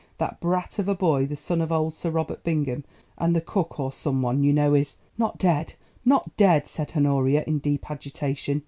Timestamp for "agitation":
7.91-8.59